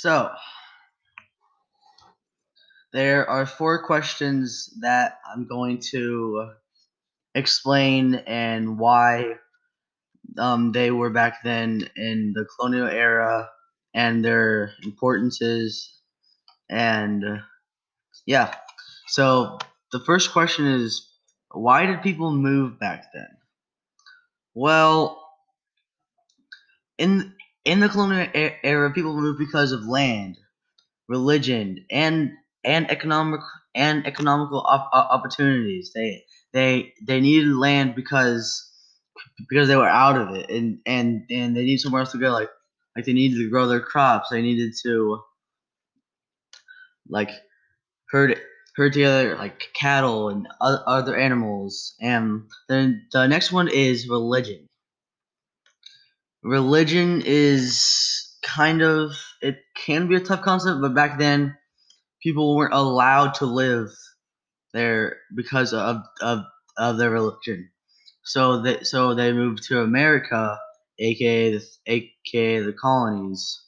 [0.00, 0.30] So,
[2.94, 6.52] there are four questions that I'm going to
[7.34, 9.34] explain and why
[10.38, 13.50] um, they were back then in the colonial era
[13.92, 16.00] and their importances.
[16.70, 17.42] And uh,
[18.24, 18.54] yeah,
[19.06, 19.58] so
[19.92, 21.10] the first question is
[21.52, 23.28] why did people move back then?
[24.54, 25.22] Well,
[26.96, 28.28] in in the colonial
[28.62, 30.38] era, people moved because of land,
[31.08, 32.32] religion, and
[32.64, 33.40] and economic
[33.74, 35.92] and economical op- opportunities.
[35.94, 38.66] They they they needed land because
[39.48, 42.30] because they were out of it, and and and they needed somewhere else to go.
[42.32, 42.50] Like
[42.96, 44.30] like they needed to grow their crops.
[44.30, 45.20] They needed to
[47.08, 47.30] like
[48.10, 48.40] herd
[48.76, 51.94] herd together like cattle and other animals.
[52.00, 54.66] And then the next one is religion.
[56.42, 59.12] Religion is kind of
[59.42, 61.56] it can be a tough concept, but back then
[62.22, 63.90] people weren't allowed to live
[64.72, 66.44] there because of of,
[66.78, 67.70] of their religion.
[68.24, 70.58] So that so they moved to America,
[70.98, 73.62] aka the aka the colonies,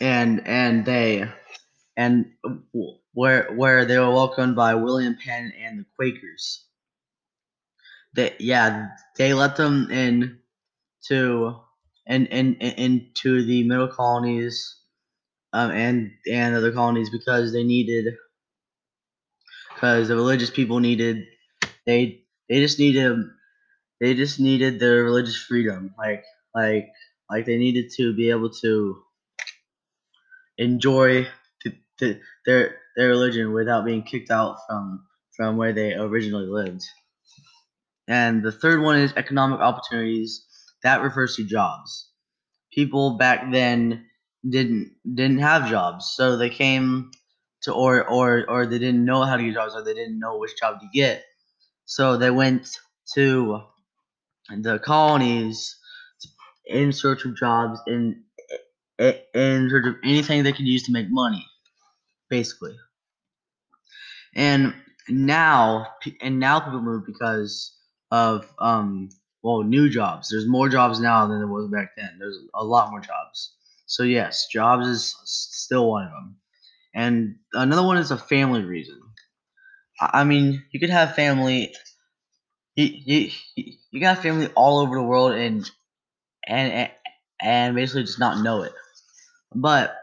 [0.00, 1.30] and and they
[1.96, 2.32] and
[3.12, 6.66] where where they were welcomed by William Penn and the Quakers.
[8.14, 10.40] They yeah they let them in
[11.08, 11.60] to
[12.06, 14.76] and in, in, into the middle colonies
[15.52, 18.14] um, and and other colonies because they needed
[19.74, 21.24] because the religious people needed
[21.86, 23.18] they they just needed
[24.00, 26.88] they just needed their religious freedom like like
[27.30, 29.02] like they needed to be able to
[30.58, 31.26] enjoy
[31.64, 36.82] the, the, their their religion without being kicked out from from where they originally lived
[38.10, 40.46] and the third one is economic opportunities.
[40.82, 42.10] That refers to jobs.
[42.74, 44.06] People back then
[44.48, 46.12] didn't didn't have jobs.
[46.16, 47.12] So they came
[47.62, 50.38] to or or or they didn't know how to get jobs or they didn't know
[50.38, 51.24] which job to get.
[51.86, 52.68] So they went
[53.14, 53.62] to
[54.50, 55.76] the colonies
[56.66, 58.24] in search of jobs in
[58.98, 61.46] in search of anything they could use to make money
[62.30, 62.76] basically.
[64.34, 64.74] And
[65.08, 65.88] now
[66.22, 67.76] and now people move because
[68.10, 69.10] of um
[69.42, 70.28] well new jobs.
[70.30, 72.16] There's more jobs now than there was back then.
[72.18, 73.54] There's a lot more jobs.
[73.86, 76.36] So yes jobs is still one of them
[76.94, 79.00] and another one is a family reason.
[80.00, 81.72] I mean you could have family
[82.76, 85.68] you, you, you got family all over the world and
[86.46, 86.90] and
[87.42, 88.72] and- basically just not know it.
[89.54, 89.96] But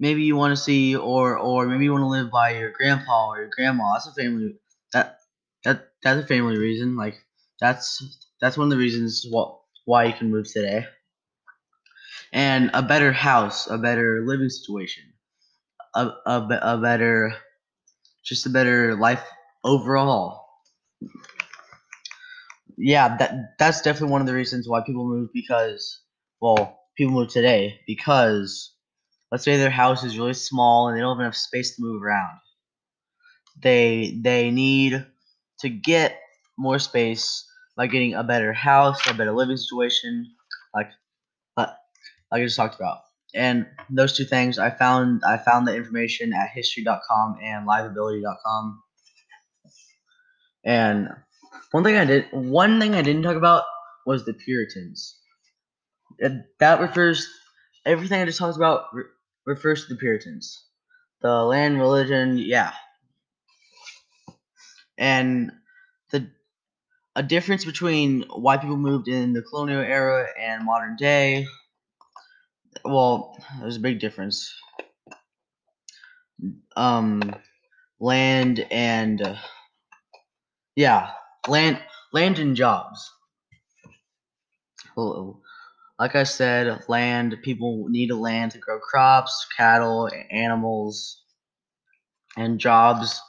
[0.00, 3.28] maybe you want to see or or maybe you want to live by your grandpa
[3.30, 3.94] or your grandma.
[3.94, 4.56] That's a family
[4.92, 5.18] that
[6.04, 7.16] that's a family reason like
[7.60, 8.02] that's
[8.40, 10.86] that's one of the reasons what why you can move today.
[12.34, 15.14] And a better house a better living situation
[15.94, 17.34] a, a, a better
[18.24, 19.22] just a better life
[19.64, 20.46] overall.
[22.78, 26.02] Yeah that that's definitely one of the reasons why people move because
[26.40, 28.74] well people move today because
[29.32, 32.02] let's say their house is really small and they don't have enough space to move
[32.02, 32.40] around.
[33.60, 35.04] They they need
[35.60, 36.20] to get
[36.58, 37.44] more space
[37.76, 40.26] by getting a better house a better living situation
[40.74, 40.90] like
[41.56, 41.70] like
[42.32, 42.98] I just talked about.
[43.34, 48.82] And those two things I found I found the information at history.com and liveability.com
[50.64, 51.08] and
[51.72, 53.64] one thing I did one thing I didn't talk about
[54.06, 55.18] was the Puritans.
[56.18, 57.28] It- that refers
[57.86, 59.04] everything I just talked about re-
[59.46, 60.66] refers to the Puritans.
[61.22, 62.72] The land religion yeah
[64.98, 65.52] and
[66.10, 66.28] the
[67.16, 71.46] a difference between why people moved in the colonial era and modern day
[72.84, 74.54] well there's a big difference.
[76.76, 77.36] Um
[78.00, 79.36] land and uh,
[80.76, 81.10] yeah
[81.48, 81.80] land
[82.12, 83.10] land and jobs.
[84.96, 85.40] Well,
[86.00, 91.22] like i said land people need a land to grow crops cattle animals
[92.36, 93.20] and jobs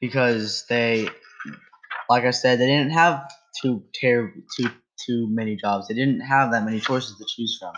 [0.00, 1.08] because they
[2.08, 3.22] like i said they didn't have
[3.60, 4.68] too ter- too
[5.06, 5.88] too many jobs.
[5.88, 7.72] They didn't have that many choices to choose from.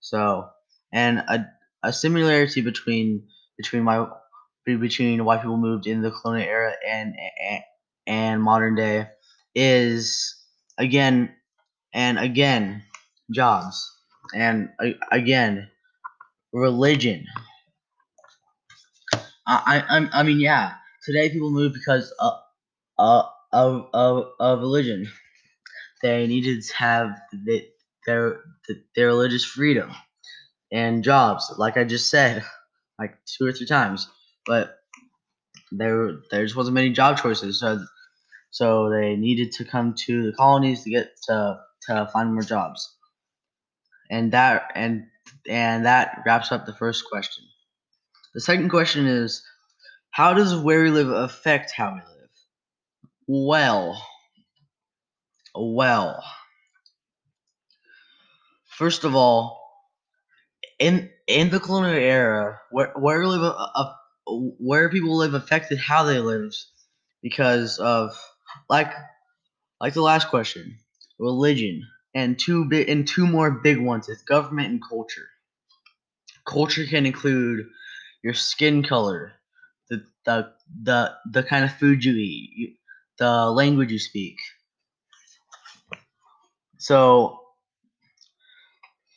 [0.00, 0.48] So
[0.92, 1.46] and a,
[1.84, 4.06] a similarity between between my
[4.66, 7.14] between why people moved in the colonial era and
[7.50, 7.62] and,
[8.06, 9.08] and modern day
[9.54, 10.36] is
[10.78, 11.34] again
[11.94, 12.82] and again
[13.32, 13.90] jobs.
[14.34, 15.70] And a- again
[16.52, 17.26] religion.
[19.46, 22.34] I, I I mean yeah today people move because of
[22.98, 25.06] of of, of, of religion
[26.02, 27.66] they needed to have the,
[28.06, 28.40] their
[28.94, 29.90] their religious freedom
[30.72, 32.44] and jobs, like I just said,
[32.98, 34.08] like two or three times.
[34.46, 34.76] But
[35.72, 37.84] there there just wasn't many job choices, so
[38.50, 42.94] so they needed to come to the colonies to get to to find more jobs.
[44.10, 45.06] And that and
[45.48, 47.44] and that wraps up the first question.
[48.34, 49.42] The second question is
[50.14, 52.30] how does where we live affect how we live?
[53.26, 54.00] Well,
[55.56, 56.22] well,
[58.78, 59.60] first of all,
[60.78, 63.92] in in the colonial era, where where live uh, uh,
[64.26, 66.56] where people live affected how they lived
[67.20, 68.16] because of
[68.70, 68.92] like
[69.80, 70.78] like the last question,
[71.18, 71.82] religion,
[72.14, 75.28] and two big and two more big ones is government and culture.
[76.46, 77.66] Culture can include
[78.22, 79.32] your skin color,
[79.90, 80.52] the the
[80.82, 82.74] the, the kind of food you eat, you,
[83.18, 84.36] the language you speak.
[86.78, 87.40] So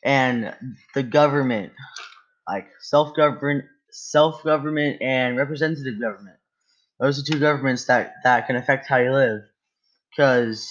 [0.04, 0.56] and
[0.96, 1.74] the government,
[2.50, 6.38] like self govern self government and representative government.
[7.00, 9.42] Those are two governments that that can affect how you live,
[10.12, 10.69] because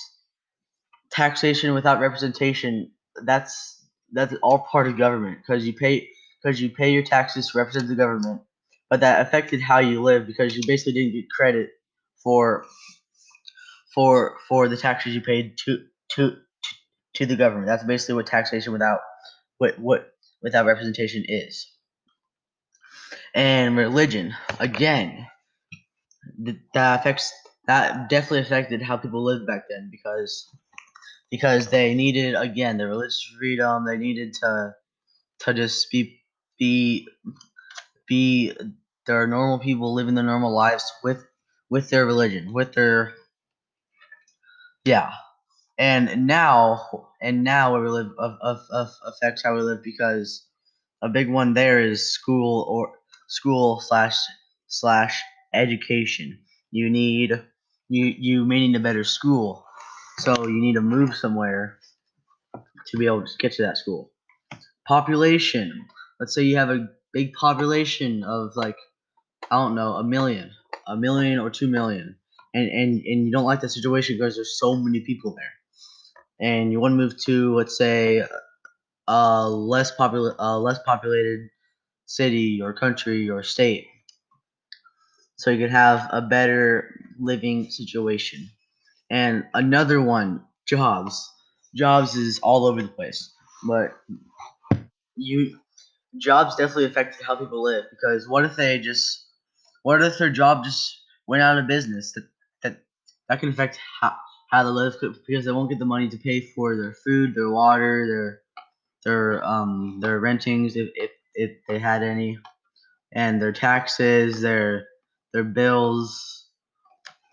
[1.10, 2.90] taxation without representation
[3.24, 6.08] that's that's all part of government because you pay
[6.42, 8.42] because you pay your taxes to represent the government,
[8.90, 11.70] but that affected how you live because you basically didn't get credit
[12.22, 12.64] for
[13.94, 16.36] for for the taxes you paid to to
[17.14, 17.66] to the government.
[17.66, 19.00] That's basically what taxation without
[19.58, 20.08] what what
[20.42, 21.66] without representation is.
[23.34, 25.26] And religion, again,
[26.74, 27.32] that affects
[27.66, 30.48] that definitely affected how people lived back then because
[31.30, 33.84] because they needed again the religious freedom.
[33.86, 34.74] They needed to
[35.40, 36.20] to just be
[36.58, 37.08] be
[38.06, 38.52] be
[39.06, 41.24] their normal people living their normal lives with
[41.68, 43.14] with their religion, with their
[44.84, 45.12] yeah.
[45.78, 50.46] And now and now we live of, of, of affects how we live because
[51.02, 52.92] a big one there is school or
[53.28, 54.16] school slash
[54.68, 55.20] slash
[55.52, 56.38] education.
[56.70, 57.42] You need
[57.88, 59.64] you you may need a better school,
[60.18, 61.78] so you need to move somewhere
[62.86, 64.12] to be able to get to that school.
[64.86, 65.86] Population.
[66.20, 68.76] Let's say you have a big population of like
[69.50, 70.50] I don't know a million,
[70.88, 72.16] a million or two million,
[72.54, 75.54] and and and you don't like that situation because there's so many people there.
[76.40, 78.24] And you want to move to let's say
[79.08, 81.48] a less popular uh, less populated
[82.06, 83.88] city or country or state.
[85.36, 88.50] So you could have a better living situation.
[89.10, 91.30] And another one jobs.
[91.74, 93.32] Jobs is all over the place.
[93.66, 93.92] But
[95.16, 95.58] you
[96.18, 99.26] jobs definitely affect how people live because what if they just
[99.82, 102.28] what if their job just went out of business that
[102.62, 102.78] that
[103.28, 104.16] that can affect how
[104.50, 104.94] how to live
[105.26, 108.40] because they won't get the money to pay for their food, their water, their
[109.04, 112.38] their um their rentings if if, if they had any,
[113.12, 114.86] and their taxes, their
[115.32, 116.46] their bills,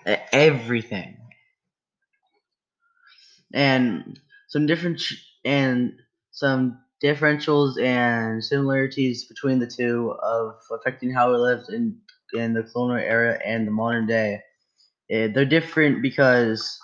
[0.05, 1.17] everything.
[3.53, 4.19] And
[4.49, 5.01] some different
[5.45, 5.93] and
[6.31, 11.99] some differentials and similarities between the two of affecting how we lived in
[12.33, 14.41] in the colonial era and the modern day.
[15.09, 16.79] Eh, they're different because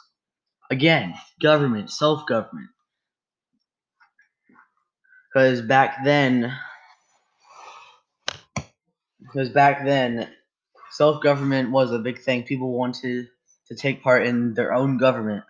[0.71, 2.69] Again, government, self government.
[5.33, 6.53] Because back then,
[9.19, 10.29] because back then,
[10.91, 12.43] self government was a big thing.
[12.43, 13.29] People wanted
[13.67, 15.43] to take part in their own government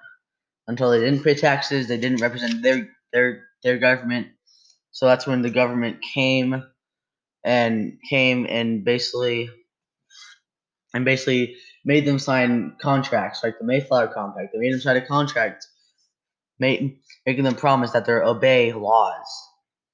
[0.67, 1.87] until they didn't pay taxes.
[1.87, 4.27] They didn't represent their their their government.
[4.91, 6.63] So that's when the government came
[7.43, 9.49] and came and basically
[10.93, 11.55] and basically
[11.85, 14.49] made them sign contracts like the Mayflower Compact.
[14.53, 15.65] They made them sign a contract,
[16.59, 19.27] made, making them promise that they'll obey laws,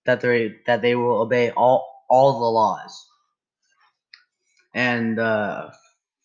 [0.05, 3.07] that they that they will obey all all the laws,
[4.73, 5.69] and uh,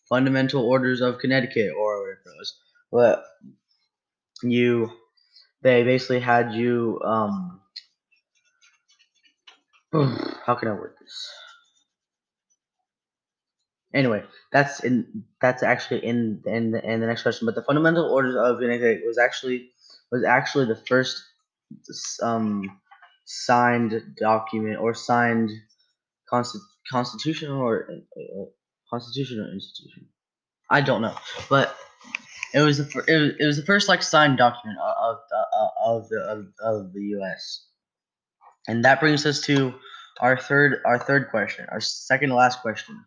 [0.09, 2.59] fundamental orders of Connecticut or whatever it was.
[2.93, 3.25] But
[4.43, 4.91] you,
[5.63, 7.01] they basically had you.
[7.05, 7.60] Um,
[10.47, 11.31] how can I word this?
[13.93, 17.47] Anyway, that's in that's actually in in the, in the next question.
[17.47, 19.71] But the fundamental orders of Connecticut was actually
[20.13, 21.25] was actually the first
[22.23, 22.81] um,
[23.27, 25.51] signed document or signed
[26.33, 28.45] consti- constitutional or uh,
[28.91, 30.07] constitutional institution.
[30.71, 31.17] I don't know,
[31.49, 31.77] but
[32.55, 35.19] it was the fir- it was, it was the first like signed document of
[35.53, 37.67] of, of the of, of the U.S.
[38.69, 39.75] And that brings us to
[40.21, 43.05] our third our third question, our second to last question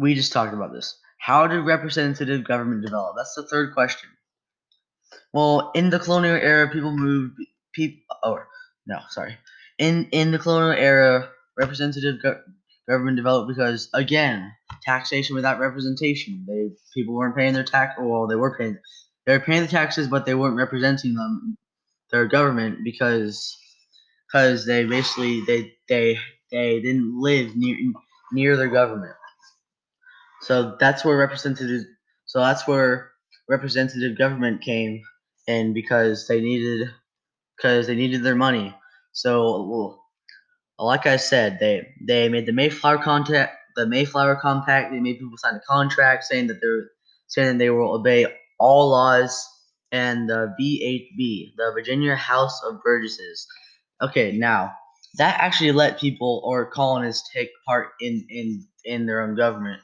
[0.00, 0.98] we just talked about this.
[1.18, 3.14] How did representative government develop?
[3.16, 4.08] That's the third question.
[5.32, 7.34] Well, in the colonial era, people moved.
[7.72, 8.44] People, or oh,
[8.86, 9.36] no, sorry.
[9.78, 12.40] in in the colonial era, representative go-
[12.88, 14.50] government developed because again,
[14.82, 16.44] taxation without representation.
[16.48, 17.94] They people weren't paying their tax.
[18.00, 18.78] Well, they were paying.
[19.26, 21.56] They were paying the taxes, but they weren't representing them,
[22.10, 23.56] their government, because
[24.30, 26.18] because they basically they they
[26.50, 27.76] they didn't live near
[28.32, 29.14] near their government.
[30.42, 31.86] So that's where representative.
[32.26, 33.10] So that's where
[33.48, 35.02] representative government came
[35.46, 36.88] in because they needed
[37.56, 38.74] because they needed their money.
[39.12, 39.98] So,
[40.78, 44.92] like I said, they they made the Mayflower contact, the Mayflower Compact.
[44.92, 46.90] They made people sign a contract saying that they're
[47.28, 48.26] saying they will obey
[48.58, 49.46] all laws.
[49.92, 53.44] And the VHB, the Virginia House of Burgesses.
[54.02, 54.72] Okay, now
[55.18, 59.82] that actually let people or colonists take part in in in their own government.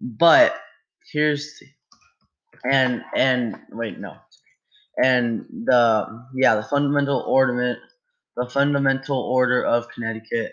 [0.00, 0.54] But
[1.12, 1.66] here's the
[2.64, 4.14] and and wait no
[5.02, 7.78] and the yeah the fundamental ornament
[8.36, 10.52] the fundamental order of connecticut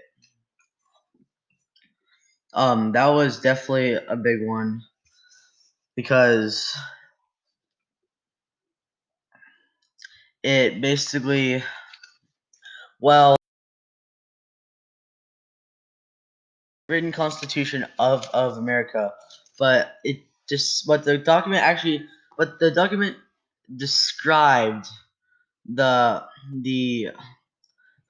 [2.54, 4.82] um that was definitely a big one
[5.96, 6.76] because
[10.44, 11.64] it basically
[13.00, 13.36] well
[16.88, 19.12] written constitution of of america
[19.58, 22.06] but it just but the document actually
[22.38, 23.16] but the document
[23.78, 24.88] described
[25.66, 26.24] the
[26.62, 27.12] the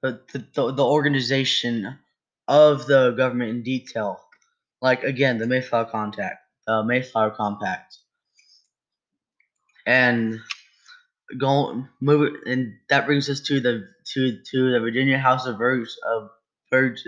[0.02, 1.98] the, the, the organization
[2.48, 4.20] of the government in detail.
[4.80, 7.96] Like again, the Mayflower Compact, the Mayflower Compact,
[9.86, 10.40] and
[11.38, 15.96] go move and that brings us to the to to the Virginia House of Burges
[16.06, 16.30] of
[16.70, 17.02] Burge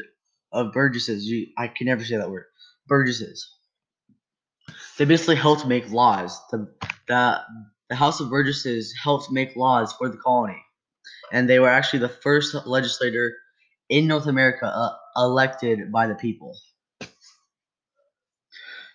[0.53, 1.25] of Burgesses.
[1.27, 2.45] You, I can never say that word.
[2.87, 3.49] Burgesses.
[4.99, 6.41] They basically helped make laws.
[6.51, 6.69] The
[7.09, 7.41] the
[7.89, 10.63] the House of Burgesses helped make laws for the colony
[11.33, 13.35] and they were actually the first legislator
[13.89, 16.57] in North America uh, elected by the people.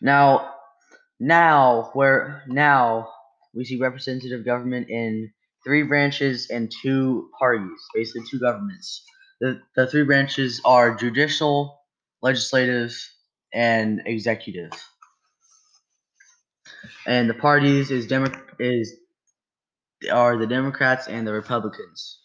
[0.01, 0.53] Now,
[1.19, 3.09] now where now
[3.53, 5.31] we see representative government in
[5.67, 9.03] three branches and two parties, basically two governments.
[9.41, 11.81] The the three branches are judicial,
[12.21, 12.95] legislative,
[13.53, 14.71] and executive.
[17.05, 18.95] And the parties is Demo- is
[20.11, 22.19] are the Democrats and the Republicans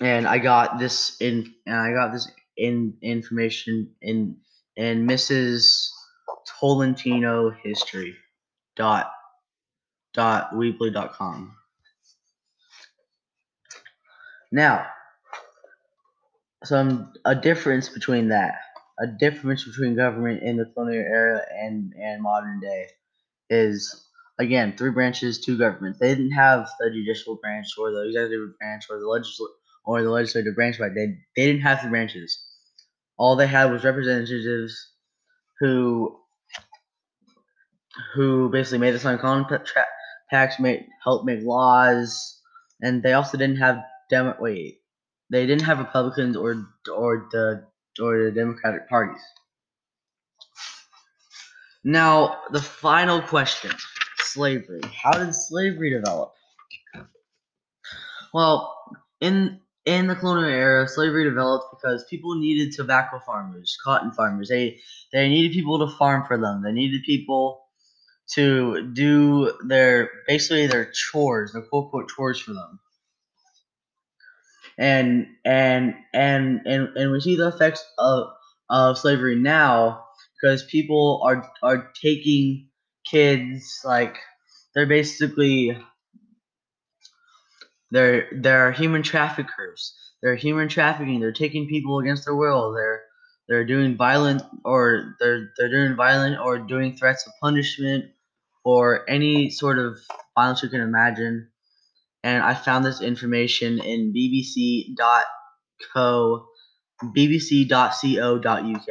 [0.00, 4.38] and I got this in and I got this in information in
[4.76, 5.88] in Mrs.
[6.60, 8.16] Tolentino history
[8.76, 9.12] dot
[10.12, 11.54] dot weebly dot com.
[14.52, 14.86] Now,
[16.64, 18.54] some a difference between that,
[18.98, 22.86] a difference between government in the colonial era and and modern day,
[23.48, 25.98] is again three branches, two governments.
[25.98, 30.10] They didn't have the judicial branch or the executive branch or the legislative or the
[30.10, 32.46] legislative branch, but they they didn't have the branches.
[33.16, 34.94] All they had was representatives
[35.60, 36.18] who
[38.14, 39.18] who basically made the sign
[40.30, 42.40] contracts, made help make laws,
[42.82, 44.80] and they also didn't have Demo- wait,
[45.30, 47.66] they didn't have Republicans or or the
[48.02, 49.22] or the Democratic parties.
[51.84, 53.72] Now the final question:
[54.18, 54.80] slavery.
[55.02, 56.34] How did slavery develop?
[58.34, 58.74] Well,
[59.20, 64.48] in in the colonial era, slavery developed because people needed tobacco farmers, cotton farmers.
[64.48, 64.80] They
[65.12, 66.62] they needed people to farm for them.
[66.62, 67.62] They needed people
[68.34, 72.80] to do their basically their chores, their quote unquote chores for them.
[74.78, 78.28] And and and and and we see the effects of
[78.70, 80.04] of slavery now
[80.40, 82.68] because people are are taking
[83.04, 84.16] kids like
[84.74, 85.76] they're basically
[87.90, 89.94] they're they're human traffickers.
[90.22, 91.20] They're human trafficking.
[91.20, 92.72] They're taking people against their will.
[92.72, 93.02] They're
[93.48, 98.06] they're doing violent or they're they're doing violent or doing threats of punishment
[98.64, 99.98] or any sort of
[100.36, 101.48] violence you can imagine.
[102.22, 105.56] And I found this information in bbc.co
[107.02, 108.88] bbc.co.uk.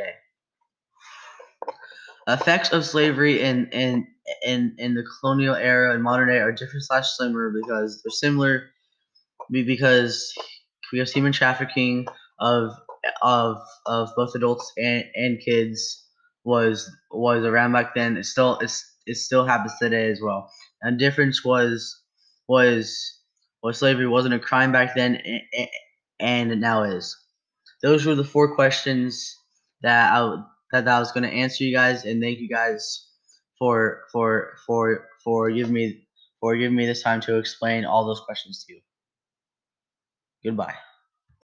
[2.28, 4.08] Effects of slavery in in
[4.46, 8.70] in in the colonial era and modern day are different slash similar because they're similar
[9.52, 10.34] because
[10.92, 12.06] because human trafficking
[12.40, 12.72] of
[13.22, 16.06] of of both adults and, and kids
[16.44, 18.18] was was around back then.
[18.18, 20.52] It still it's, it still happens today as well.
[20.82, 22.02] And difference was
[22.48, 22.96] was
[23.64, 25.70] was slavery wasn't a crime back then and,
[26.20, 27.16] and it now is.
[27.82, 29.36] Those were the four questions
[29.82, 33.08] that I that I was going to answer you guys, and thank you guys
[33.58, 36.08] for for for for giving me
[36.40, 38.82] for giving me this time to explain all those questions to you.
[40.44, 40.89] Goodbye.